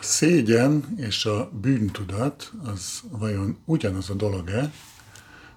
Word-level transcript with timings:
A 0.00 0.02
szégyen 0.02 0.94
és 0.96 1.24
a 1.24 1.50
bűntudat 1.50 2.52
az 2.64 3.02
vajon 3.10 3.58
ugyanaz 3.64 4.10
a 4.10 4.14
dolog-e, 4.14 4.72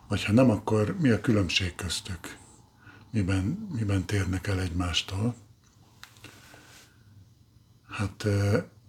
vagy 0.08 0.24
ha 0.24 0.32
nem, 0.32 0.50
akkor 0.50 0.96
mi 1.00 1.10
a 1.10 1.22
különbség 1.22 1.76
köztük? 1.76 2.38
Miben, 3.12 3.68
miben 3.72 4.06
térnek 4.06 4.48
el 4.48 4.60
egymástól? 4.60 5.36
Hát 7.90 8.26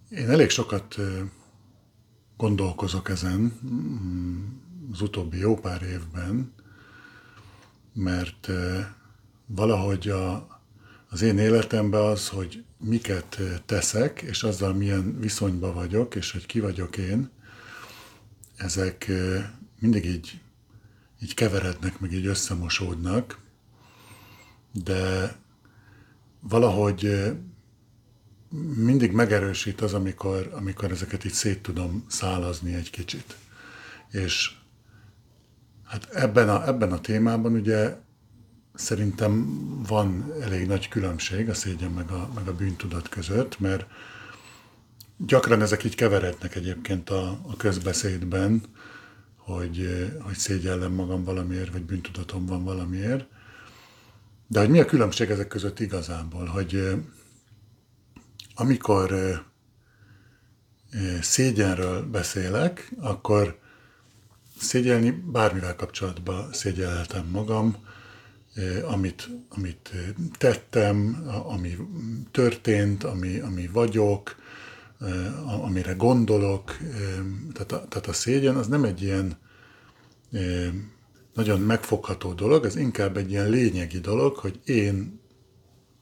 én 0.09 0.31
elég 0.31 0.51
sokat 0.51 0.97
gondolkozok 2.37 3.09
ezen 3.09 3.61
mm, 3.67 4.45
az 4.93 5.01
utóbbi 5.01 5.39
jó 5.39 5.57
pár 5.57 5.83
évben, 5.83 6.53
mert 7.93 8.49
valahogy 9.47 10.09
a, 10.09 10.49
az 11.15 11.23
én 11.23 11.39
életemben 11.39 12.01
az, 12.01 12.29
hogy 12.29 12.65
miket 12.79 13.41
teszek, 13.67 14.23
és 14.23 14.43
azzal 14.43 14.73
milyen 14.73 15.21
viszonyban 15.21 15.75
vagyok, 15.75 16.15
és 16.15 16.33
hogy 16.33 16.47
ki 16.47 16.61
vagyok 16.61 16.97
én, 16.97 17.31
ezek 18.57 19.11
mindig 19.79 20.05
így, 20.05 20.41
így 21.23 21.35
keverednek, 21.35 22.01
meg 22.01 22.13
így 22.13 22.27
összemosódnak, 22.27 23.39
de 24.73 25.37
valahogy 26.41 27.33
mindig 28.77 29.13
megerősít 29.13 29.81
az, 29.81 29.95
amikor, 29.95 30.51
amikor 30.53 30.91
ezeket 30.91 31.25
így 31.25 31.33
szét 31.33 31.63
tudom 31.63 32.05
szálazni 32.09 32.75
egy 32.75 32.91
kicsit. 32.91 33.37
És 34.11 34.51
hát 35.85 36.09
ebben 36.13 36.49
a, 36.49 36.67
ebben 36.67 36.93
a 36.93 37.01
témában 37.01 37.53
ugye 37.53 37.97
szerintem 38.75 39.47
van 39.87 40.33
elég 40.41 40.67
nagy 40.67 40.89
különbség 40.89 41.49
a 41.49 41.55
szégyen 41.55 41.91
meg 41.91 42.11
a, 42.11 42.31
meg 42.35 42.49
a 42.49 42.55
bűntudat 42.55 43.09
között, 43.09 43.61
mert 43.61 43.87
gyakran 45.17 45.63
ezek 45.63 45.85
így 45.85 45.95
keverednek 45.95 46.55
egyébként 46.55 47.11
a, 47.11 47.29
a 47.29 47.57
közbeszédben, 47.57 48.63
hogy, 49.37 50.07
hogy 50.21 50.37
szégyellem 50.37 50.93
magam 50.93 51.25
valamiért, 51.25 51.73
vagy 51.73 51.83
bűntudatom 51.83 52.47
van 52.47 52.65
valamiért. 52.65 53.27
De 54.47 54.61
hogy 54.61 54.69
mi 54.69 54.81
a 54.81 54.85
különbség 54.85 55.31
ezek 55.31 55.49
között 55.49 55.81
igazából, 55.81 56.45
hogy 56.45 56.95
amikor 58.55 59.15
szégyenről 61.21 62.03
beszélek, 62.03 62.93
akkor 63.01 63.59
szégyelni 64.59 65.11
bármivel 65.11 65.77
kapcsolatban 65.77 66.53
szégyelhetem 66.53 67.27
magam, 67.27 67.77
amit, 68.87 69.29
amit 69.49 69.93
tettem, 70.39 71.25
ami 71.47 71.77
történt, 72.31 73.05
ami, 73.05 73.39
ami 73.39 73.67
vagyok, 73.73 74.37
amire 75.63 75.93
gondolok. 75.93 76.77
Tehát 77.53 77.73
a, 77.73 77.89
tehát 77.89 78.07
a 78.07 78.13
szégyen 78.13 78.57
az 78.57 78.67
nem 78.67 78.85
egy 78.85 79.03
ilyen 79.03 79.37
nagyon 81.35 81.61
megfogható 81.61 82.33
dolog, 82.33 82.65
ez 82.65 82.77
inkább 82.77 83.17
egy 83.17 83.31
ilyen 83.31 83.49
lényegi 83.49 83.99
dolog, 83.99 84.37
hogy 84.37 84.61
én 84.65 85.21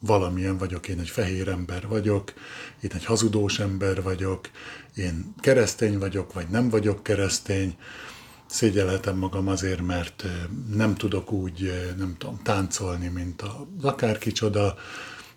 valamilyen 0.00 0.58
vagyok, 0.58 0.88
én 0.88 0.98
egy 0.98 1.08
fehér 1.08 1.48
ember 1.48 1.88
vagyok, 1.88 2.32
én 2.80 2.90
egy 2.94 3.04
hazudós 3.04 3.58
ember 3.58 4.02
vagyok, 4.02 4.50
én 4.94 5.34
keresztény 5.40 5.98
vagyok, 5.98 6.32
vagy 6.32 6.48
nem 6.48 6.68
vagyok 6.68 7.02
keresztény, 7.02 7.76
szégyelhetem 8.52 9.16
magam 9.16 9.48
azért, 9.48 9.80
mert 9.80 10.24
nem 10.74 10.94
tudok 10.94 11.32
úgy, 11.32 11.72
nem 11.96 12.14
tudom, 12.18 12.40
táncolni, 12.42 13.08
mint 13.08 13.42
az 13.42 13.84
akárkicsoda, 13.84 14.74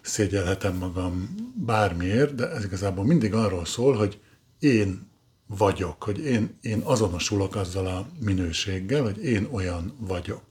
szégyelhetem 0.02 0.76
magam 0.76 1.36
bármiért, 1.56 2.36
de 2.36 2.50
ez 2.50 2.64
igazából 2.64 3.06
mindig 3.06 3.34
arról 3.34 3.66
szól, 3.66 3.96
hogy 3.96 4.20
én 4.60 5.10
vagyok, 5.48 6.04
hogy 6.04 6.20
én, 6.20 6.58
én 6.62 6.82
azonosulok 6.84 7.56
azzal 7.56 7.88
a 7.88 8.08
minőséggel, 8.20 9.04
hogy 9.04 9.24
én 9.24 9.48
olyan 9.52 9.96
vagyok. 10.00 10.44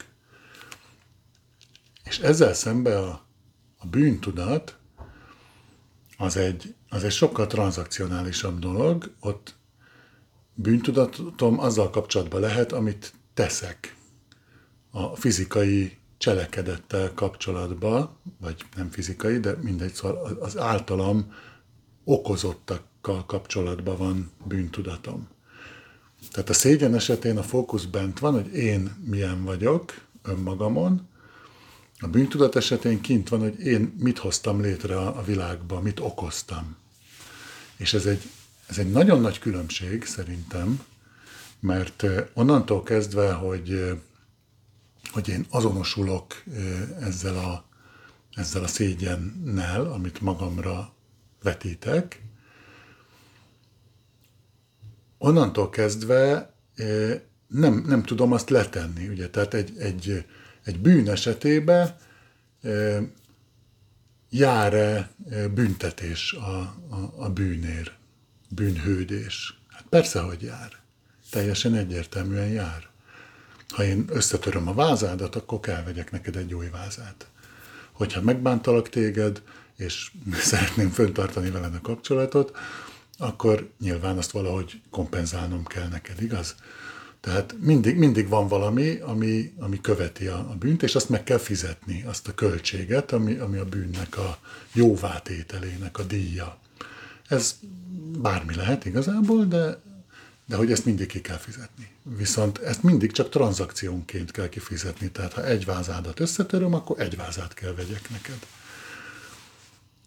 És 2.05 2.19
ezzel 2.19 2.55
szemben 2.55 3.03
a 3.03 3.25
a 3.85 3.87
bűntudat 3.87 4.77
az 6.17 6.37
egy, 6.37 6.75
az 6.89 7.05
egy 7.05 7.13
sokkal 7.13 7.47
tranzakcionálisabb 7.47 8.59
dolog, 8.59 9.15
ott 9.21 9.55
bűntudatom 10.55 11.59
azzal 11.59 11.91
kapcsolatban 11.91 12.41
lehet, 12.41 12.73
amit 12.73 13.13
teszek 13.35 13.97
a 14.91 15.17
fizikai 15.17 15.97
cselekedettel 16.19 17.15
kapcsolatban, 17.15 18.17
vagy 18.41 18.65
nem 18.77 18.91
fizikai, 18.91 19.39
de 19.39 19.57
mindegy, 19.63 19.93
szóval 19.93 20.39
az 20.41 20.59
általam 20.59 21.33
okozottakkal 22.05 23.27
kapcsolatban 23.27 23.97
van 23.97 24.31
bűntudatom. 24.45 25.29
Tehát 26.31 26.49
a 26.49 26.53
szégyen 26.53 26.95
esetén 26.95 27.39
a 27.39 27.43
fókusz 27.43 27.85
bent 27.85 28.19
van, 28.19 28.33
hogy 28.33 28.55
én 28.55 28.97
milyen 29.05 29.45
vagyok 29.45 29.95
önmagamon, 30.23 31.09
a 31.99 32.07
bűntudat 32.07 32.57
esetén 32.57 33.01
kint 33.01 33.29
van, 33.29 33.41
hogy 33.41 33.61
én 33.61 33.95
mit 33.99 34.19
hoztam 34.19 34.61
létre 34.61 34.97
a 34.97 35.23
világba, 35.23 35.81
mit 35.81 36.01
okoztam. 36.01 36.77
És 37.77 37.95
ez 37.95 38.07
egy, 38.07 38.23
ez 38.67 38.79
egy 38.79 38.91
nagyon 38.91 39.21
nagy 39.21 39.39
különbség 39.39 40.05
szerintem, 40.05 40.85
mert 41.61 42.05
onnantól 42.35 42.83
kezdve, 42.83 43.33
hogy, 43.33 44.01
hogy 45.13 45.29
én 45.29 45.47
azonosulok 45.51 46.43
ezzel 47.01 47.37
a, 47.37 47.65
ezzel 48.35 48.63
a 48.63 48.67
szégyennel, 48.67 49.93
amit 49.93 50.21
magamra 50.21 50.93
vetítek, 51.43 52.23
onnantól 55.19 55.71
kezdve 55.71 56.55
nem, 57.47 57.85
nem 57.87 58.03
tudom 58.03 58.33
azt 58.33 58.51
letenni. 58.51 59.09
Ugye? 59.09 59.29
Tehát 59.29 59.55
egy, 59.55 59.73
egy, 59.79 60.25
egy 60.65 60.81
bűn 60.81 61.09
esetében 61.09 61.97
jár-e 64.31 65.11
büntetés 65.55 66.33
a, 66.33 66.59
a, 66.91 67.13
a 67.17 67.31
bűnér, 67.31 67.93
bűnhődés? 68.55 69.59
Hát 69.69 69.85
persze, 69.89 70.21
hogy 70.21 70.43
jár. 70.43 70.73
Teljesen 71.31 71.75
egyértelműen 71.75 72.49
jár. 72.49 72.89
Ha 73.69 73.85
én 73.85 74.05
összetöröm 74.09 74.69
a 74.69 74.75
vázádat, 74.75 75.37
akkor 75.37 75.61
kell 75.61 75.83
vegyek 75.83 76.11
neked 76.11 76.37
egy 76.37 76.55
új 76.55 76.69
vázát. 76.69 77.27
Hogyha 77.93 78.21
megbántalak 78.21 78.89
téged, 78.89 79.43
és 79.77 80.11
szeretném 80.51 80.91
föntartani 80.91 81.51
veled 81.51 81.75
a 81.75 81.81
kapcsolatot, 81.81 82.57
akkor 83.19 83.71
nyilván 83.81 84.19
azt 84.19 84.31
valahogy 84.31 84.81
kompenzálnom 84.91 85.65
kell 85.65 85.89
neked, 85.89 86.23
igaz? 86.23 86.55
Tehát 87.21 87.55
mindig, 87.61 87.97
mindig 87.97 88.29
van 88.29 88.49
valami, 88.49 88.97
ami, 88.97 89.53
ami 89.59 89.81
követi 89.81 90.27
a, 90.27 90.39
a 90.39 90.55
bűnt, 90.59 90.83
és 90.83 90.95
azt 90.95 91.09
meg 91.09 91.25
kell 91.25 91.39
fizetni, 91.39 92.05
azt 92.07 92.29
a 92.29 92.35
költséget, 92.35 93.13
ami, 93.13 93.37
ami 93.37 93.59
a 93.59 93.65
bűnnek 93.65 94.19
a 94.19 94.39
jóvátételének 94.73 95.99
a 95.99 96.03
díja. 96.03 96.59
Ez 97.29 97.59
bármi 98.19 98.55
lehet 98.55 98.85
igazából, 98.85 99.45
de, 99.45 99.83
de 100.47 100.57
hogy 100.57 100.73
ezt 100.73 100.85
mindig 100.85 101.07
ki 101.07 101.21
kell 101.21 101.37
fizetni. 101.37 101.91
Viszont 102.03 102.59
ezt 102.59 102.83
mindig 102.83 103.13
csak 103.13 103.29
tranzakciónként 103.29 104.31
kell 104.31 104.49
kifizetni. 104.49 105.11
Tehát 105.11 105.33
ha 105.33 105.45
egy 105.45 105.65
vázádat 105.65 106.21
összetöröm, 106.21 106.75
akkor 106.75 107.01
egy 107.01 107.17
vázát 107.17 107.55
kell 107.55 107.75
vegyek 107.75 108.11
neked. 108.11 108.47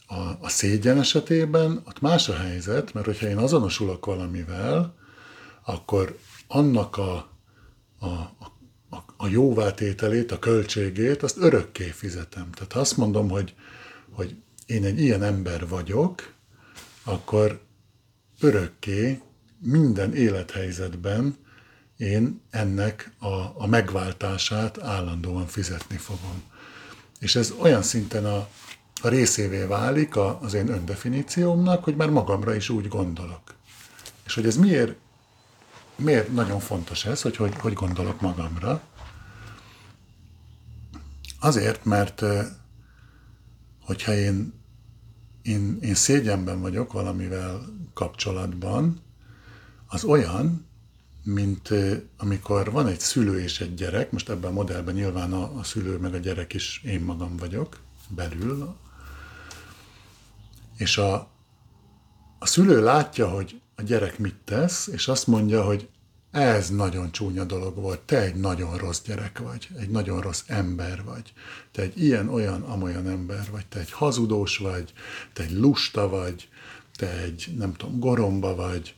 A, 0.08 0.46
a 0.46 0.50
szégyen 0.50 1.00
esetében 1.00 1.82
ott 1.86 2.02
más 2.02 2.30
a 2.30 2.36
helyzet, 2.36 2.94
mert 2.94 3.06
hogyha 3.06 3.28
én 3.28 3.38
azonosulok 3.38 4.06
valamivel, 4.06 4.96
akkor 5.66 6.18
annak 6.48 6.98
a, 6.98 7.30
a, 8.00 8.08
a, 8.90 9.04
a 9.18 9.28
jóvátételét, 9.28 10.32
a 10.32 10.40
költségét, 10.40 11.24
azt 11.24 11.38
örökké 11.38 11.90
fizetem. 11.90 12.52
Tehát 12.52 12.74
ha 12.74 12.80
azt 12.80 12.98
mondom, 12.98 13.30
hogy, 13.30 13.54
hogy 14.10 14.36
én 14.66 14.84
egy 14.84 15.02
ilyen 15.02 15.24
ember 15.24 15.68
vagyok, 15.68 16.34
akkor 17.08 17.62
örökké 18.40 19.22
minden 19.60 20.16
élethelyzetben 20.16 21.38
én 21.98 22.42
ennek 22.50 23.12
a, 23.20 23.62
a 23.64 23.68
megváltását 23.68 24.84
állandóan 24.84 25.48
fizetni 25.48 25.98
fogom. 25.98 26.44
És 27.20 27.36
ez 27.36 27.54
olyan 27.60 27.82
szinten 27.82 28.26
a, 28.26 28.48
a 29.02 29.08
részévé 29.08 29.64
válik 29.64 30.16
a, 30.16 30.40
az 30.42 30.54
én 30.54 30.70
öndefiníciómnak, 30.70 31.84
hogy 31.84 31.96
már 31.96 32.10
magamra 32.10 32.56
is 32.56 32.70
úgy 32.70 32.88
gondolok. 32.88 33.56
És 34.26 34.34
hogy 34.34 34.46
ez 34.46 34.58
miért 34.58 34.96
miért 35.98 36.32
nagyon 36.34 36.60
fontos 36.60 37.06
ez, 37.06 37.22
hogy 37.22 37.36
hogy, 37.36 37.56
hogy 37.56 37.74
gondolok 37.74 38.22
magamra? 38.22 38.82
Azért, 41.40 41.86
mert 41.86 42.24
hogyha 43.82 44.14
én, 44.14 44.54
én, 45.48 45.78
én 45.82 45.96
szégyenben 45.96 46.62
vagyok 46.62 46.94
valamivel 46.94 47.66
kapcsolatban, 47.94 49.02
az 49.88 50.04
olyan, 50.04 50.66
mint 51.24 51.70
amikor 52.18 52.72
van 52.72 52.88
egy 52.88 53.00
szülő 53.00 53.40
és 53.42 53.62
egy 53.62 53.74
gyerek, 53.74 54.12
most 54.12 54.30
ebben 54.30 54.50
a 54.50 54.54
modellben 54.54 54.94
nyilván 54.94 55.34
a, 55.34 55.58
a 55.58 55.64
szülő 55.64 55.98
meg 55.98 56.14
a 56.14 56.18
gyerek 56.18 56.54
is 56.54 56.82
én 56.86 57.02
magam 57.02 57.38
vagyok 57.38 57.80
belül, 58.10 58.76
és 60.78 60.98
a, 60.98 61.30
a 62.40 62.46
szülő 62.46 62.84
látja, 62.84 63.30
hogy 63.30 63.62
a 63.76 63.82
gyerek 63.82 64.20
mit 64.20 64.36
tesz, 64.44 64.88
és 64.88 65.08
azt 65.08 65.28
mondja, 65.28 65.64
hogy 65.64 65.90
ez 66.42 66.70
nagyon 66.70 67.12
csúnya 67.12 67.44
dolog 67.44 67.76
volt, 67.76 68.00
te 68.00 68.22
egy 68.22 68.36
nagyon 68.36 68.78
rossz 68.78 69.02
gyerek 69.02 69.40
vagy, 69.40 69.68
egy 69.80 69.90
nagyon 69.90 70.22
rossz 70.22 70.44
ember 70.48 71.04
vagy, 71.04 71.34
te 71.72 71.82
egy 71.82 72.04
ilyen, 72.04 72.30
olyan, 72.30 72.62
amolyan 72.62 73.08
ember 73.08 73.48
vagy, 73.52 73.66
te 73.66 73.80
egy 73.80 73.92
hazudós 73.92 74.58
vagy, 74.58 74.94
te 75.34 75.44
egy 75.44 75.52
lusta 75.52 76.10
vagy, 76.10 76.50
te 76.96 77.22
egy, 77.22 77.54
nem 77.58 77.74
tudom, 77.74 78.00
goromba 78.00 78.56
vagy, 78.56 78.96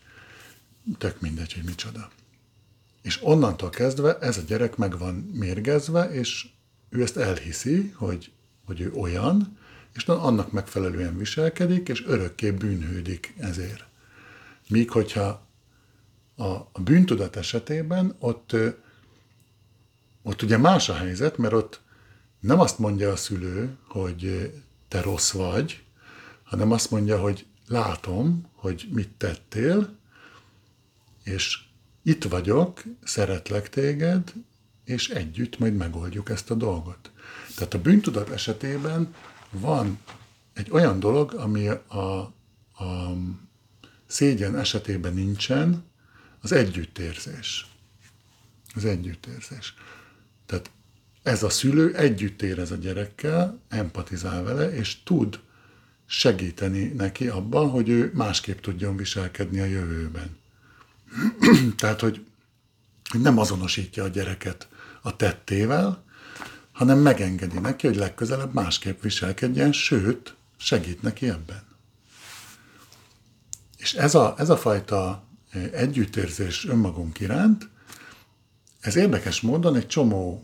tök 0.98 1.22
mindegy, 1.22 1.54
hogy 1.54 1.64
micsoda. 1.64 2.10
És 3.02 3.20
onnantól 3.22 3.70
kezdve 3.70 4.18
ez 4.18 4.38
a 4.38 4.42
gyerek 4.42 4.76
meg 4.76 4.98
van 4.98 5.14
mérgezve, 5.34 6.12
és 6.12 6.48
ő 6.90 7.02
ezt 7.02 7.18
elhiszi, 7.18 7.94
hogy, 7.96 8.32
hogy 8.66 8.82
ő 8.82 8.92
olyan, 8.92 9.58
és 9.94 10.04
annak 10.04 10.52
megfelelően 10.52 11.18
viselkedik, 11.18 11.90
és 11.90 12.06
örökké 12.06 12.52
bűnhődik 12.52 13.34
ezért. 13.38 13.86
Míg 14.68 14.92
hogyha 14.92 15.48
a, 16.40 16.70
a 16.72 16.82
bűntudat 16.84 17.36
esetében 17.36 18.16
ott, 18.20 18.56
ott 20.22 20.42
ugye 20.42 20.58
más 20.58 20.90
a 20.90 20.94
helyzet, 20.94 21.38
mert 21.38 21.54
ott 21.54 21.82
nem 22.40 22.60
azt 22.60 22.80
mondja 22.80 23.12
a 23.12 23.16
szülő, 23.16 23.78
hogy 23.88 24.54
te 24.88 25.02
rossz 25.02 25.32
vagy, 25.32 25.84
hanem 26.44 26.72
azt 26.72 26.92
mondja, 26.92 27.20
hogy 27.20 27.46
látom, 27.68 28.50
hogy 28.54 28.88
mit 28.92 29.10
tettél, 29.10 29.98
és 31.24 31.60
itt 32.04 32.24
vagyok, 32.24 32.84
szeretlek 33.04 33.70
téged, 33.70 34.34
és 34.84 35.10
együtt 35.10 35.60
majd 35.60 35.76
megoldjuk 35.76 36.30
ezt 36.30 36.52
a 36.52 36.56
dolgot. 36.56 37.12
Tehát 37.56 37.74
a 37.74 37.82
bűntudat 37.82 38.30
esetében 38.30 39.14
van 39.52 40.00
egy 40.54 40.72
olyan 40.72 41.00
dolog, 41.00 41.34
ami 41.34 41.68
a, 41.88 41.98
a 41.98 42.32
szégyen 44.08 44.58
esetében 44.58 45.14
nincsen, 45.14 45.89
az 46.42 46.52
együttérzés. 46.52 47.68
Az 48.76 48.86
együttérzés. 48.86 49.74
Tehát 50.46 50.72
ez 51.24 51.44
a 51.44 51.50
szülő 51.50 51.96
együtt 51.96 52.42
érez 52.42 52.72
a 52.72 52.76
gyerekkel, 52.76 53.60
empatizál 53.70 54.44
vele, 54.44 54.74
és 54.74 55.04
tud 55.04 55.40
segíteni 56.06 56.84
neki 56.84 57.28
abban, 57.28 57.70
hogy 57.70 57.90
ő 57.90 58.12
másképp 58.14 58.60
tudjon 58.60 58.96
viselkedni 58.96 59.60
a 59.60 59.66
jövőben. 59.66 60.38
Tehát, 61.78 62.00
hogy 62.00 62.26
nem 63.12 63.38
azonosítja 63.38 64.04
a 64.04 64.08
gyereket 64.08 64.68
a 65.02 65.16
tettével, 65.16 66.04
hanem 66.72 66.98
megengedi 66.98 67.60
neki, 67.60 67.88
hogy 67.88 67.96
legközelebb 67.96 68.54
másképp 68.54 69.02
viselkedjen, 69.02 69.72
sőt, 69.72 70.36
segít 70.58 71.02
neki 71.02 71.30
ebben. 71.30 71.64
És 73.78 73.94
ez 73.94 74.16
a, 74.16 74.36
ez 74.38 74.50
a 74.50 74.58
fajta 74.58 75.29
együttérzés 75.72 76.66
önmagunk 76.66 77.20
iránt, 77.20 77.70
ez 78.80 78.96
érdekes 78.96 79.42
módon 79.42 79.76
egy 79.76 79.88
csomó 79.88 80.44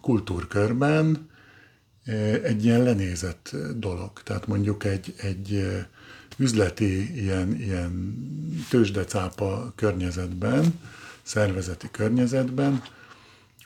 kultúrkörben 0.00 1.30
eh, 2.04 2.34
egy 2.42 2.64
ilyen 2.64 2.82
lenézett 2.82 3.56
dolog. 3.76 4.22
Tehát 4.22 4.46
mondjuk 4.46 4.84
egy, 4.84 5.14
egy 5.16 5.54
eh, 5.54 5.84
üzleti 6.36 7.20
ilyen, 7.20 7.54
ilyen 7.60 8.16
tőzsdecápa 8.68 9.72
környezetben, 9.76 10.80
szervezeti 11.22 11.88
környezetben, 11.90 12.82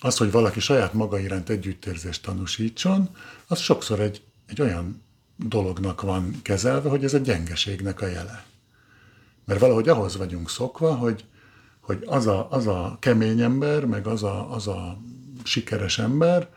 az, 0.01 0.17
hogy 0.17 0.31
valaki 0.31 0.61
saját 0.61 0.93
maga 0.93 1.19
iránt 1.19 1.49
együttérzést 1.49 2.23
tanúsítson, 2.23 3.09
az 3.47 3.59
sokszor 3.59 4.01
egy, 4.01 4.23
egy 4.47 4.61
olyan 4.61 5.03
dolognak 5.37 6.01
van 6.01 6.41
kezelve, 6.43 6.89
hogy 6.89 7.05
ez 7.05 7.15
a 7.15 7.19
gyengeségnek 7.19 8.01
a 8.01 8.07
jele. 8.07 8.45
Mert 9.49 9.61
valahogy 9.61 9.89
ahhoz 9.89 10.17
vagyunk 10.17 10.51
szokva, 10.51 10.95
hogy, 10.95 11.25
hogy 11.81 12.03
az, 12.07 12.27
a, 12.27 12.51
az 12.51 12.67
a 12.67 12.97
kemény 13.01 13.41
ember, 13.41 13.85
meg 13.85 14.07
az 14.07 14.23
a, 14.23 14.55
az 14.55 14.67
a 14.67 14.99
sikeres 15.43 15.99
ember, 15.99 16.49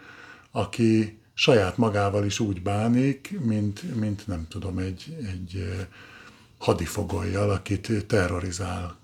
aki 0.51 1.19
saját 1.33 1.77
magával 1.77 2.25
is 2.25 2.39
úgy 2.39 2.61
bánik, 2.61 3.39
mint, 3.39 3.95
mint 3.95 4.27
nem 4.27 4.45
tudom, 4.49 4.77
egy, 4.77 5.17
egy 5.31 5.75
hadifogolyjal, 6.57 7.49
akit 7.49 8.05
terrorizál 8.07 8.97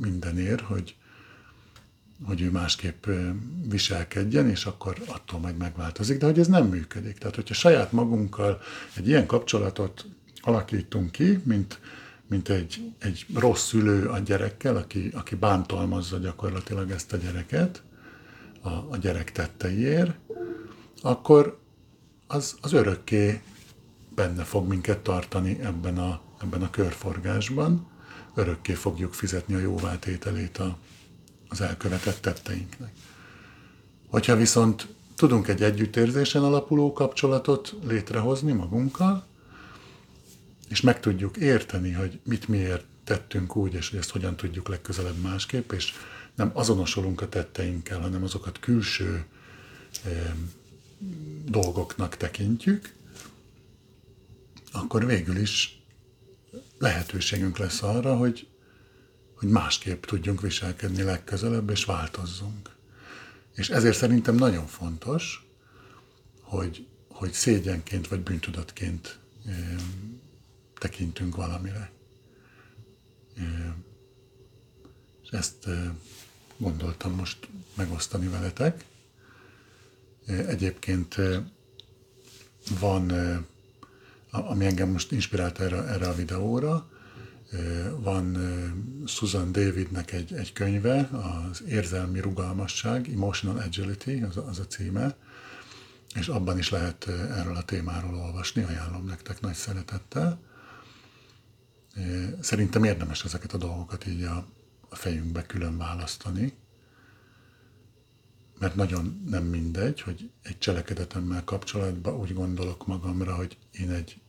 mindenért, 0.00 0.60
hogy, 0.60 0.96
hogy 2.24 2.40
ő 2.40 2.50
másképp 2.50 3.06
viselkedjen, 3.68 4.48
és 4.48 4.64
akkor 4.64 5.02
attól 5.06 5.40
majd 5.40 5.56
megváltozik, 5.56 6.18
de 6.18 6.26
hogy 6.26 6.38
ez 6.38 6.48
nem 6.48 6.66
működik. 6.66 7.18
Tehát, 7.18 7.34
hogyha 7.34 7.54
saját 7.54 7.92
magunkkal 7.92 8.60
egy 8.96 9.08
ilyen 9.08 9.26
kapcsolatot 9.26 10.06
alakítunk 10.40 11.10
ki, 11.10 11.40
mint, 11.44 11.80
mint 12.28 12.48
egy, 12.48 12.92
egy 12.98 13.26
rossz 13.34 13.66
szülő 13.66 14.06
a 14.06 14.18
gyerekkel, 14.18 14.76
aki, 14.76 15.10
aki 15.14 15.34
bántalmazza 15.34 16.18
gyakorlatilag 16.18 16.90
ezt 16.90 17.12
a 17.12 17.16
gyereket 17.16 17.82
a, 18.62 18.68
a 18.68 18.96
gyerek 19.00 19.32
tetteiért, 19.32 20.14
akkor 21.02 21.58
az, 22.26 22.56
az 22.60 22.72
örökké 22.72 23.40
benne 24.14 24.44
fog 24.44 24.68
minket 24.68 24.98
tartani 24.98 25.58
ebben 25.62 25.98
a, 25.98 26.20
ebben 26.42 26.62
a 26.62 26.70
körforgásban, 26.70 27.86
örökké 28.34 28.72
fogjuk 28.72 29.14
fizetni 29.14 29.54
a 29.54 29.58
jóváltételét 29.58 30.58
a, 30.58 30.78
az 31.48 31.60
elkövetett 31.60 32.20
tetteinknek. 32.20 32.92
Hogyha 34.08 34.36
viszont 34.36 34.86
tudunk 35.16 35.48
egy 35.48 35.62
együttérzésen 35.62 36.42
alapuló 36.42 36.92
kapcsolatot 36.92 37.74
létrehozni 37.86 38.52
magunkkal, 38.52 39.26
és 40.68 40.80
meg 40.80 41.00
tudjuk 41.00 41.36
érteni, 41.36 41.92
hogy 41.92 42.20
mit 42.24 42.48
miért 42.48 42.84
tettünk 43.04 43.56
úgy, 43.56 43.74
és 43.74 43.90
hogy 43.90 43.98
ezt 43.98 44.10
hogyan 44.10 44.36
tudjuk 44.36 44.68
legközelebb 44.68 45.16
másképp, 45.16 45.72
és 45.72 45.92
nem 46.34 46.50
azonosulunk 46.52 47.20
a 47.20 47.28
tetteinkkel, 47.28 48.00
hanem 48.00 48.22
azokat 48.22 48.60
külső 48.60 49.24
eh, 50.04 50.32
dolgoknak 51.44 52.16
tekintjük, 52.16 52.94
akkor 54.72 55.06
végül 55.06 55.36
is 55.36 55.82
lehetőségünk 56.78 57.58
lesz 57.58 57.82
arra, 57.82 58.16
hogy 58.16 58.48
hogy 59.36 59.48
másképp 59.48 60.04
tudjunk 60.04 60.40
viselkedni 60.40 61.02
legközelebb, 61.02 61.70
és 61.70 61.84
változzunk. 61.84 62.70
És 63.54 63.68
ezért 63.68 63.96
szerintem 63.96 64.34
nagyon 64.34 64.66
fontos, 64.66 65.46
hogy, 66.40 66.86
hogy 67.08 67.32
szégyenként 67.32 68.08
vagy 68.08 68.20
bűntudatként 68.20 69.18
e, 69.46 69.76
tekintünk 70.78 71.36
valamire. 71.36 71.90
És 75.22 75.28
ezt 75.30 75.68
gondoltam 76.56 77.12
most 77.12 77.48
megosztani 77.74 78.28
veletek. 78.28 78.84
Egyébként 80.26 81.16
van, 82.80 83.12
ami 84.30 84.64
engem 84.64 84.88
most 84.88 85.12
inspirált 85.12 85.60
erre, 85.60 85.82
erre 85.82 86.08
a 86.08 86.14
videóra, 86.14 86.90
van 87.96 88.38
Susan 89.06 89.52
Davidnek 89.52 90.12
egy, 90.12 90.32
egy 90.32 90.52
könyve, 90.52 90.98
az 90.98 91.62
Érzelmi 91.68 92.20
Rugalmasság, 92.20 93.08
Emotional 93.08 93.58
Agility, 93.58 94.22
az, 94.22 94.36
az 94.36 94.58
a 94.58 94.66
címe, 94.66 95.16
és 96.14 96.28
abban 96.28 96.58
is 96.58 96.70
lehet 96.70 97.08
erről 97.08 97.56
a 97.56 97.64
témáról 97.64 98.14
olvasni, 98.14 98.62
ajánlom 98.62 99.06
nektek 99.06 99.40
nagy 99.40 99.54
szeretettel. 99.54 100.38
Szerintem 102.40 102.84
érdemes 102.84 103.24
ezeket 103.24 103.52
a 103.52 103.58
dolgokat 103.58 104.06
így 104.06 104.22
a, 104.22 104.46
fejünkbe 104.90 105.46
külön 105.46 105.76
választani, 105.78 106.52
mert 108.58 108.74
nagyon 108.74 109.22
nem 109.28 109.44
mindegy, 109.44 110.00
hogy 110.00 110.30
egy 110.42 110.58
cselekedetemmel 110.58 111.44
kapcsolatban 111.44 112.14
úgy 112.14 112.34
gondolok 112.34 112.86
magamra, 112.86 113.34
hogy 113.34 113.58
én 113.70 113.90
egy 113.90 114.20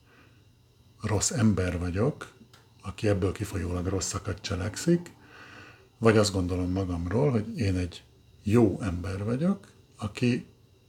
rossz 1.01 1.31
ember 1.31 1.79
vagyok, 1.79 2.33
aki 2.81 3.07
ebből 3.07 3.31
kifolyólag 3.31 3.86
rosszakat 3.86 4.41
cselekszik, 4.41 5.12
vagy 5.97 6.17
azt 6.17 6.33
gondolom 6.33 6.71
magamról, 6.71 7.31
hogy 7.31 7.57
én 7.59 7.75
egy 7.75 8.03
jó 8.43 8.81
ember 8.81 9.24
vagyok, 9.24 9.71
aki 9.97 10.45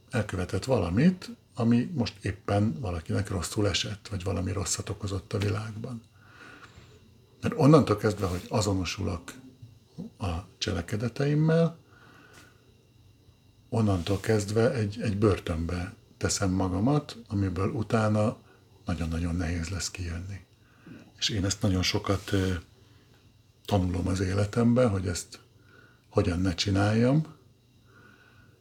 elkövetett 0.09 0.65
valamit, 0.65 1.29
ami 1.53 1.91
most 1.93 2.25
éppen 2.25 2.79
valakinek 2.79 3.29
rosszul 3.29 3.67
esett, 3.67 4.07
vagy 4.07 4.23
valami 4.23 4.51
rosszat 4.51 4.89
okozott 4.89 5.33
a 5.33 5.37
világban. 5.37 6.01
Mert 7.41 7.53
onnantól 7.57 7.97
kezdve, 7.97 8.25
hogy 8.25 8.45
azonosulok 8.49 9.21
a 10.17 10.27
cselekedeteimmel, 10.57 11.77
onnantól 13.69 14.19
kezdve 14.19 14.73
egy, 14.73 15.01
egy 15.01 15.17
börtönbe 15.17 15.93
teszem 16.17 16.51
magamat, 16.51 17.17
amiből 17.27 17.69
utána 17.69 18.37
nagyon-nagyon 18.85 19.35
nehéz 19.35 19.69
lesz 19.69 19.91
kijönni. 19.91 20.45
És 21.17 21.29
én 21.29 21.45
ezt 21.45 21.61
nagyon 21.61 21.83
sokat 21.83 22.31
tanulom 23.65 24.07
az 24.07 24.19
életemben, 24.19 24.89
hogy 24.89 25.07
ezt 25.07 25.39
hogyan 26.09 26.39
ne 26.39 26.53
csináljam, 26.53 27.25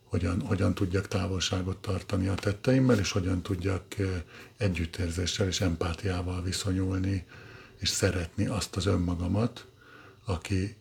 hogyan, 0.04 0.40
hogyan 0.40 0.74
tudjak 0.74 1.08
távolságot 1.08 1.76
tartani 1.76 2.28
a 2.28 2.34
tetteimmel, 2.34 2.98
és 2.98 3.12
hogyan 3.12 3.42
tudjak 3.42 3.84
együttérzéssel 4.56 5.46
és 5.46 5.60
empátiával 5.60 6.42
viszonyulni 6.42 7.26
és 7.78 7.88
szeretni 7.88 8.46
azt 8.46 8.76
az 8.76 8.86
önmagamat, 8.86 9.66
aki 10.24 10.76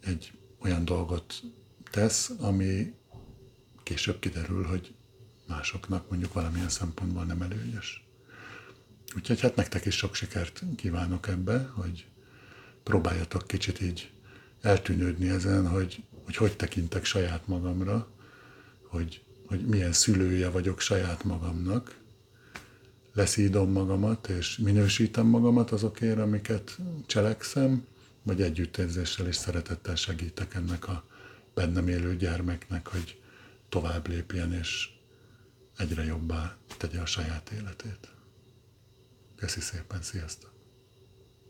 egy 0.00 0.32
olyan 0.58 0.84
dolgot 0.84 1.42
tesz, 1.90 2.30
ami 2.38 2.94
később 3.82 4.18
kiderül, 4.18 4.64
hogy 4.64 4.94
másoknak 5.46 6.10
mondjuk 6.10 6.32
valamilyen 6.32 6.68
szempontból 6.68 7.24
nem 7.24 7.42
előnyös. 7.42 8.04
Úgyhogy 9.16 9.40
hát 9.40 9.56
nektek 9.56 9.84
is 9.84 9.96
sok 9.96 10.14
sikert 10.14 10.62
kívánok 10.76 11.28
ebbe, 11.28 11.70
hogy 11.74 12.06
próbáljatok 12.82 13.46
kicsit 13.46 13.80
így 13.80 14.10
eltűnődni 14.60 15.28
ezen, 15.28 15.68
hogy 15.68 16.04
hogy, 16.24 16.36
hogy 16.36 16.56
tekintek 16.56 17.04
saját 17.04 17.46
magamra, 17.46 18.08
hogy, 18.88 19.22
hogy 19.46 19.66
milyen 19.66 19.92
szülője 19.92 20.50
vagyok 20.50 20.80
saját 20.80 21.24
magamnak, 21.24 21.96
leszídom 23.14 23.70
magamat, 23.70 24.28
és 24.28 24.58
minősítem 24.58 25.26
magamat 25.26 25.70
azokért, 25.70 26.18
amiket 26.18 26.78
cselekszem, 27.06 27.86
vagy 28.22 28.42
együttérzéssel 28.42 29.26
és 29.26 29.36
szeretettel 29.36 29.94
segítek 29.94 30.54
ennek 30.54 30.88
a 30.88 31.04
bennem 31.54 31.88
élő 31.88 32.16
gyermeknek, 32.16 32.88
hogy 32.88 33.20
tovább 33.68 34.08
lépjen, 34.08 34.52
és 34.52 34.88
egyre 35.76 36.04
jobbá 36.04 36.56
tegye 36.76 37.00
a 37.00 37.06
saját 37.06 37.50
életét. 37.50 38.08
Köszi 39.36 39.60
szépen, 39.60 40.02
sziasztok! 40.02 40.53